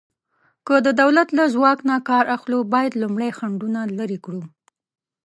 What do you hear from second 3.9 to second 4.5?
لرې کړو.